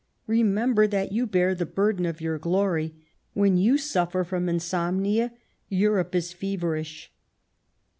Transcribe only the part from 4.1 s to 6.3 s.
from insomnia, Europe